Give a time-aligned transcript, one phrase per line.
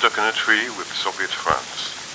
[0.00, 2.09] A Duck in a tree with Zoviet France.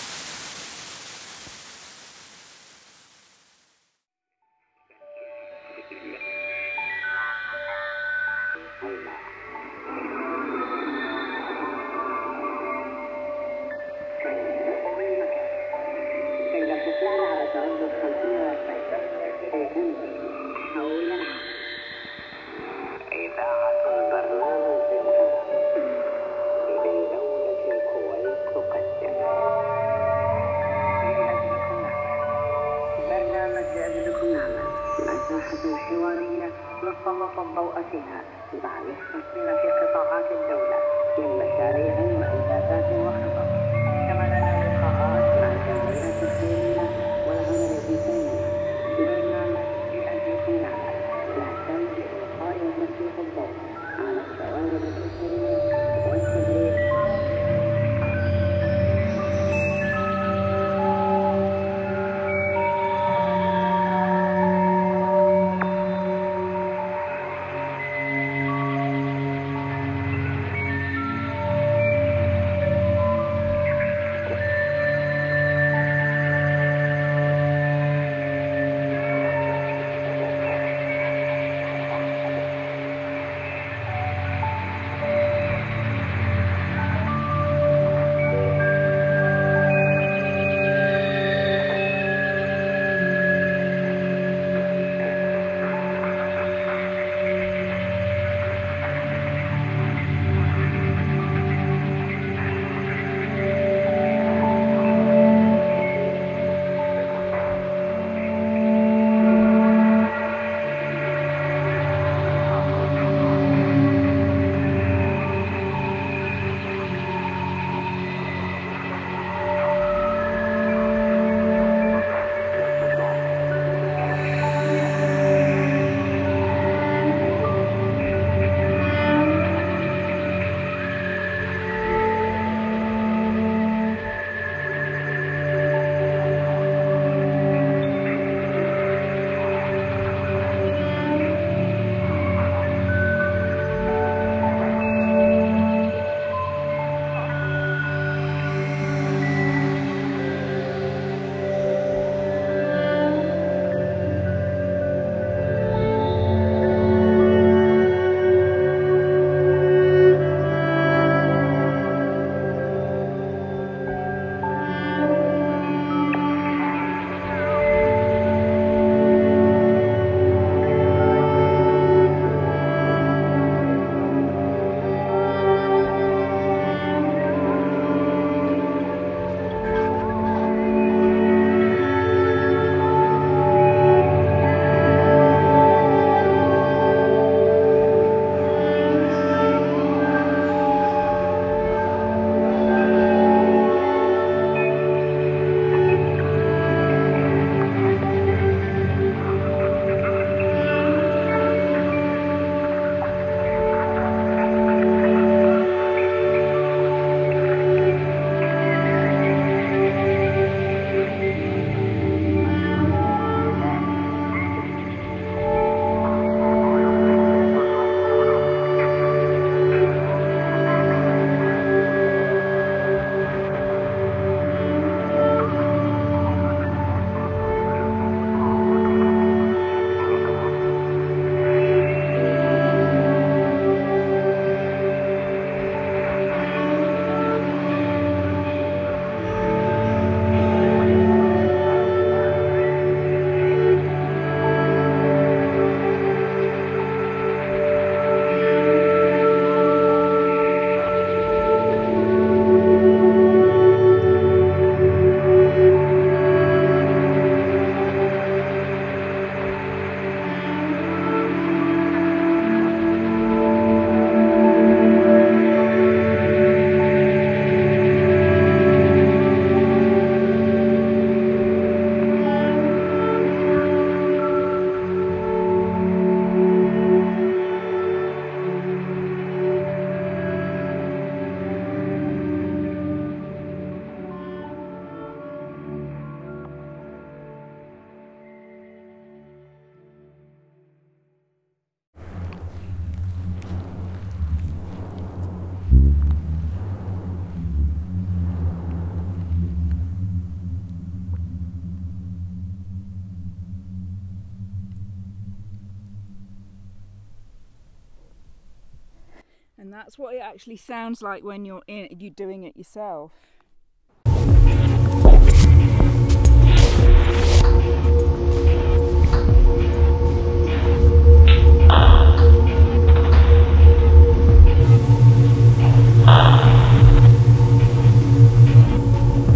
[309.86, 313.12] That's what it actually sounds like when you're in you're doing it yourself.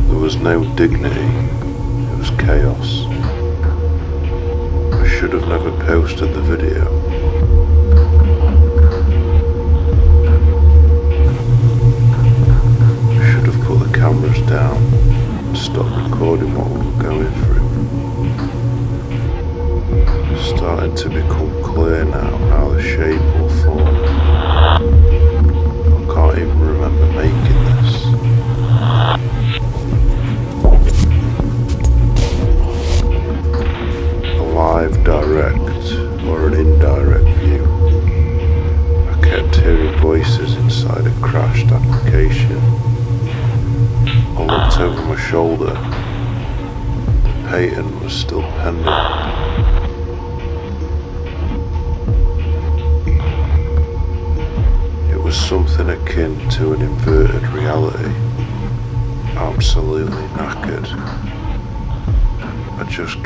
[0.07, 1.38] There was no dignity,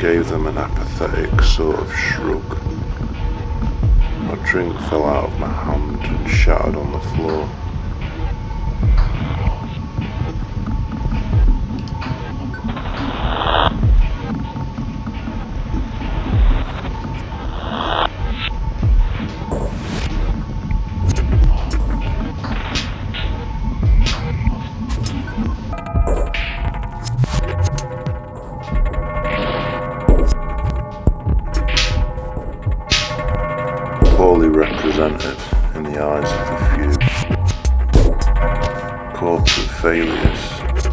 [0.04, 2.44] gave them an apathetic sort of shrug.
[4.24, 7.48] My drink fell out of my hand and shattered on the floor.
[34.24, 35.38] Poorly represented
[35.74, 36.92] in the eyes of the few.
[39.14, 40.42] Corporate failures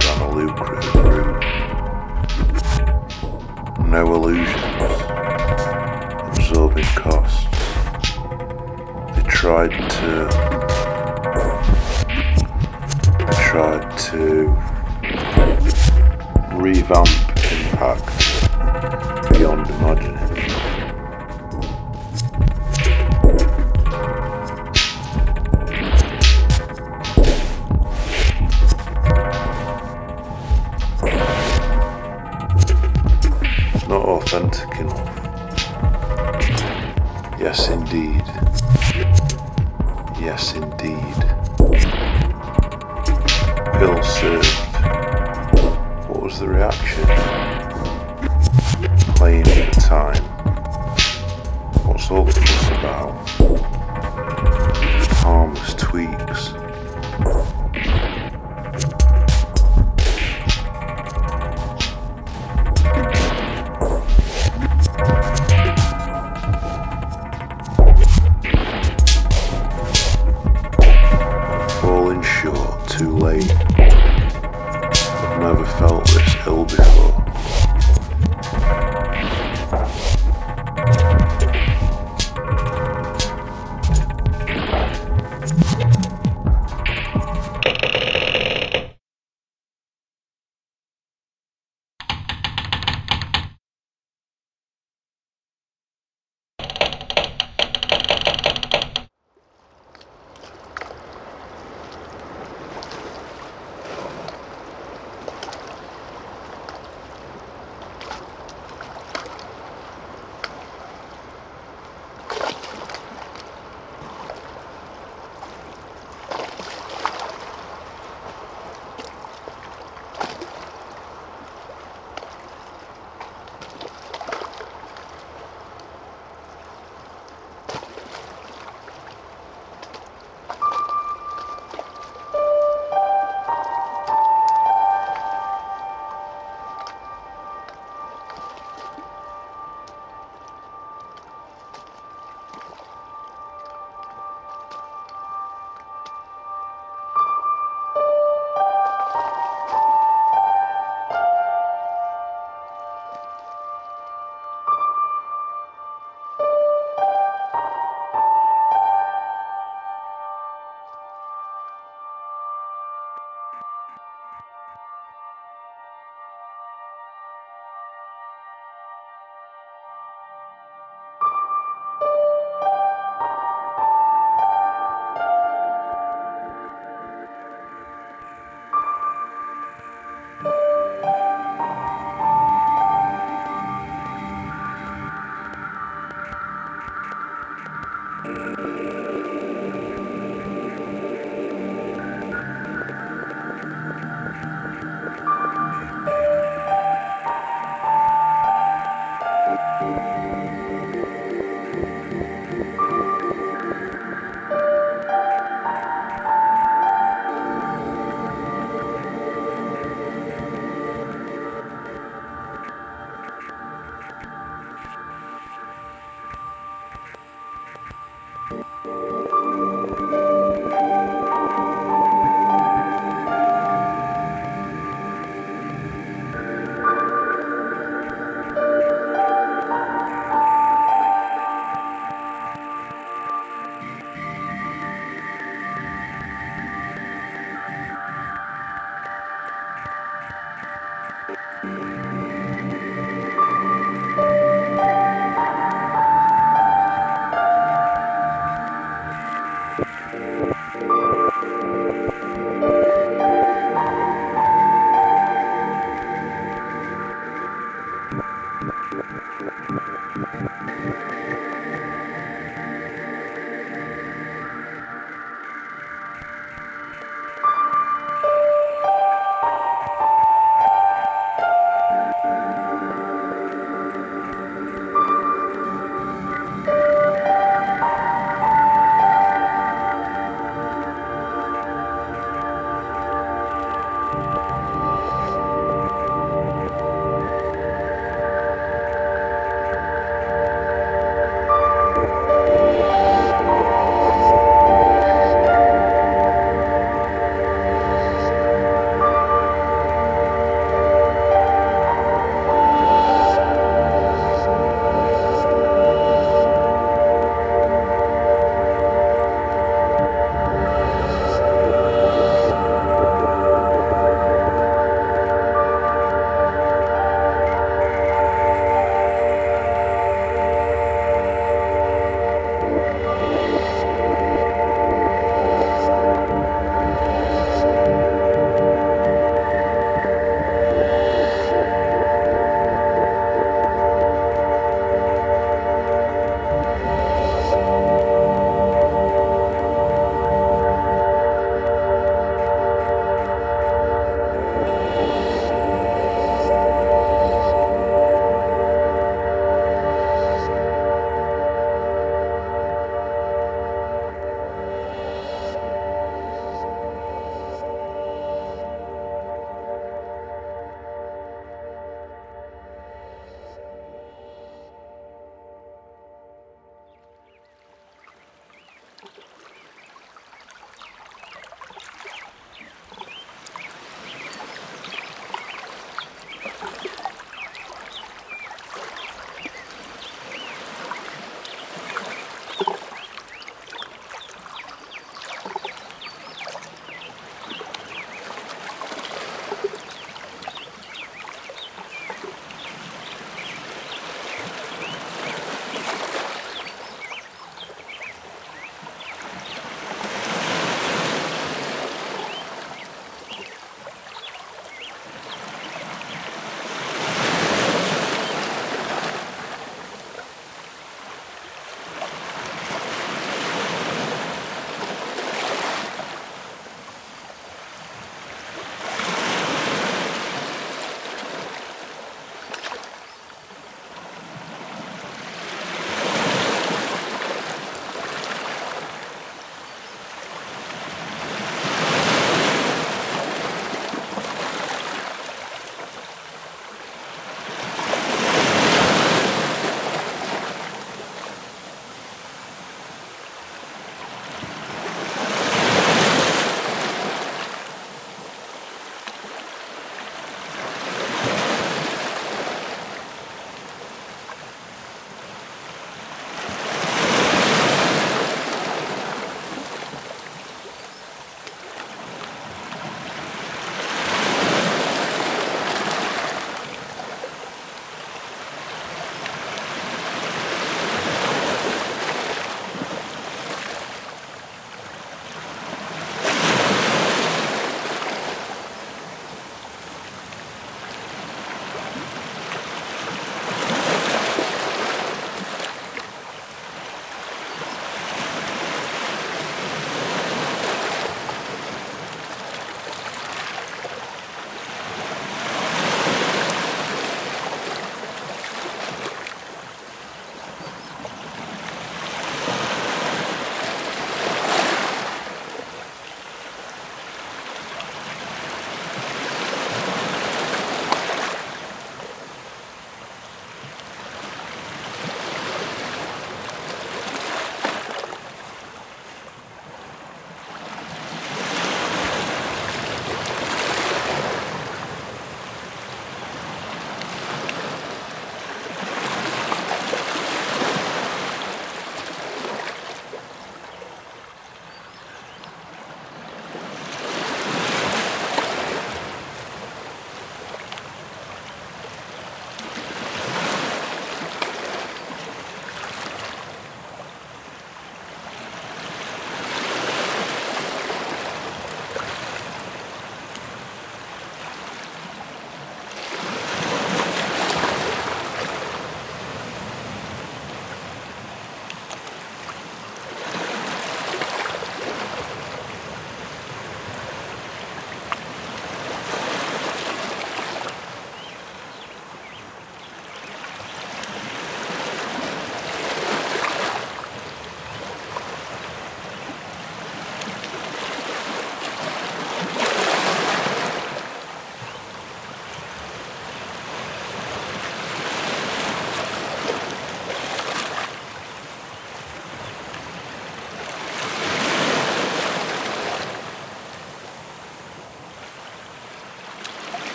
[0.00, 1.44] down a lucrative route.
[3.86, 4.56] No illusions,
[6.38, 7.44] absorbing costs.
[9.14, 10.12] They tried to.
[13.26, 14.26] They tried to
[16.56, 17.14] revamp
[17.52, 18.09] impact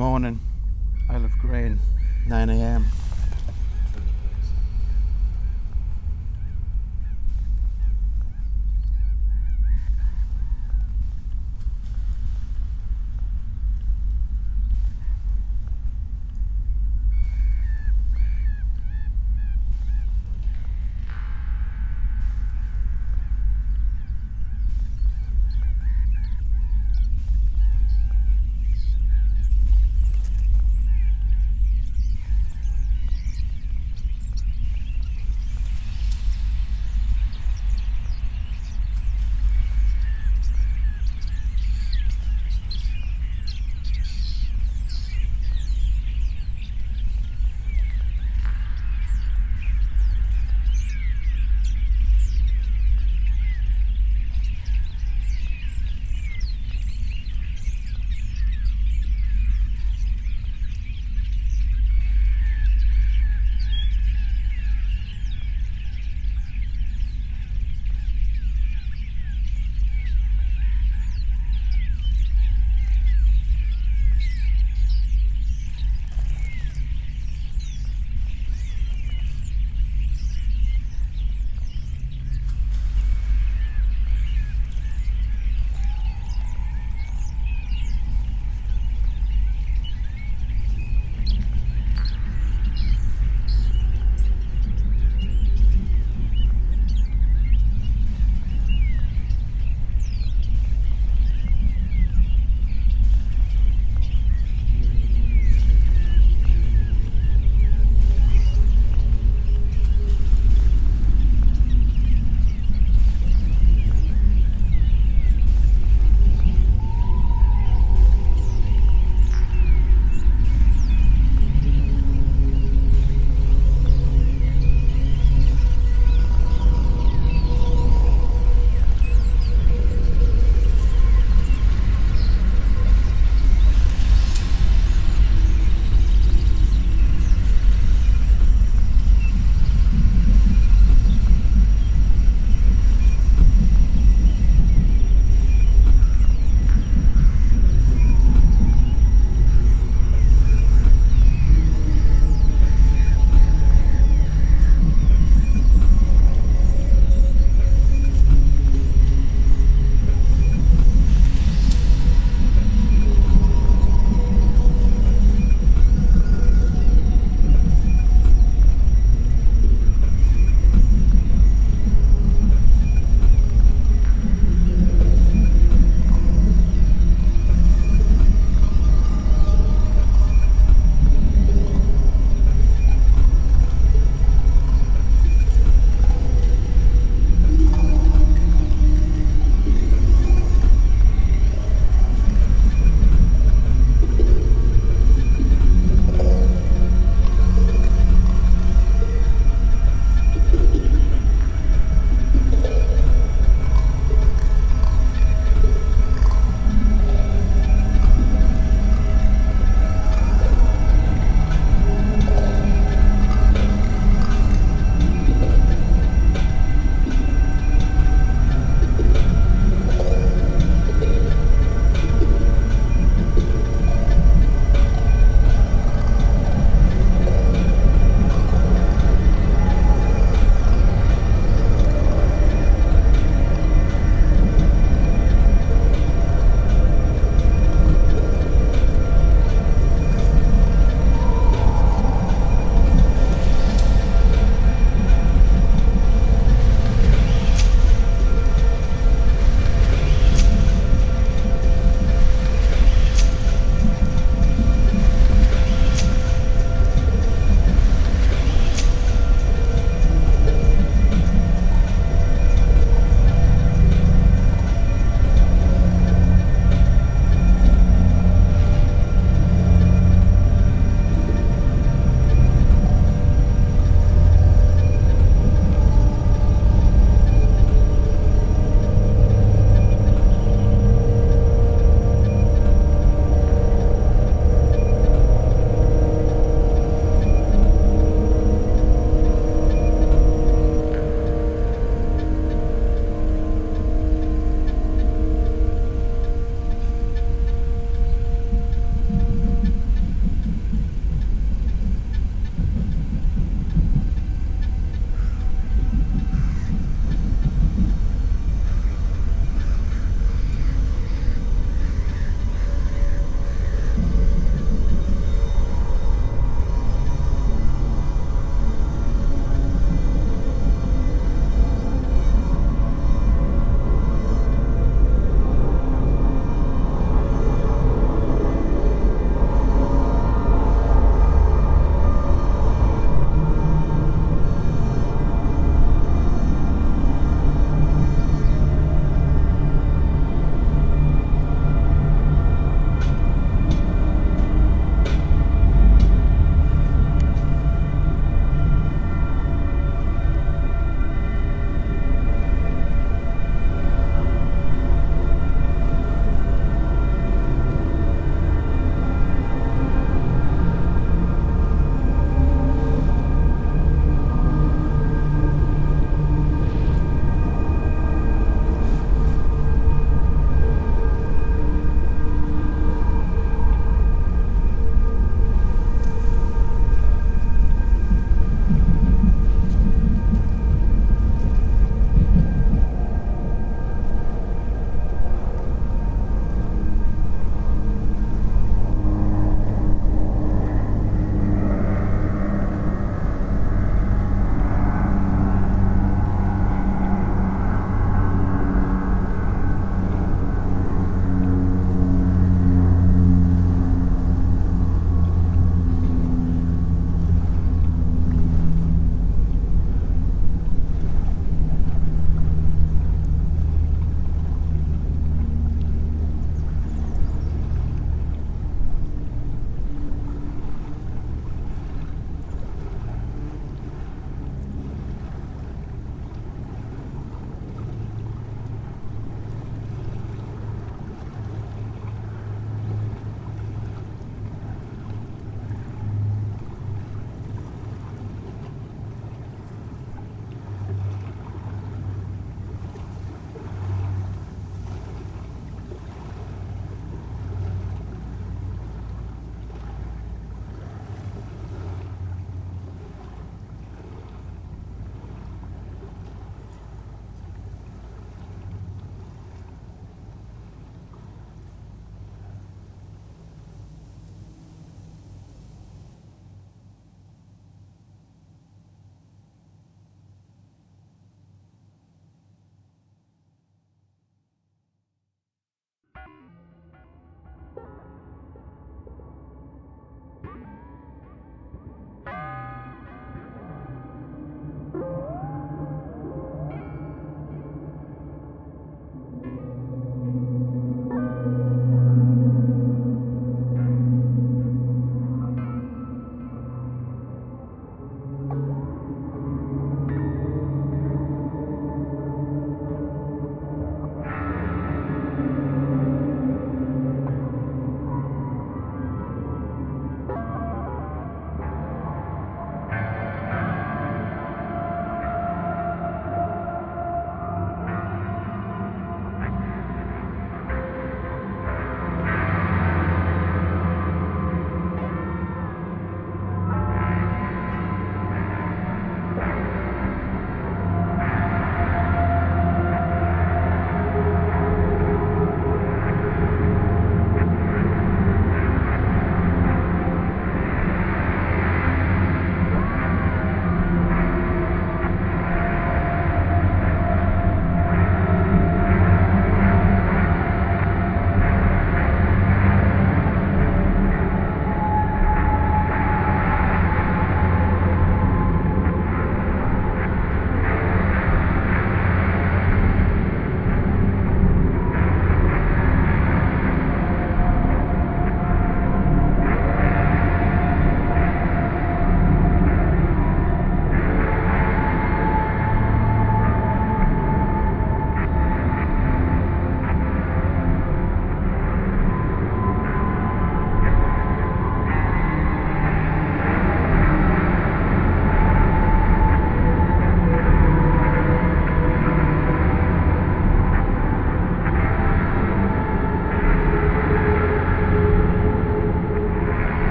[0.00, 0.40] morning,
[1.10, 1.78] Isle of Grain,
[2.26, 2.48] 9am.
[2.78, 2.79] You've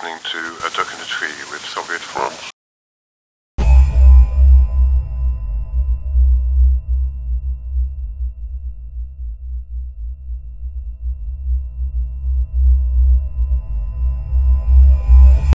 [0.00, 0.47] listening to